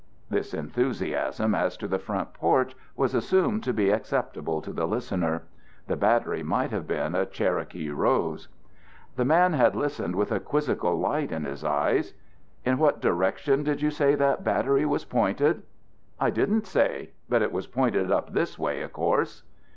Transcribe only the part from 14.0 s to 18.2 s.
that battery was pointed?" "I didn't say; but it was pointed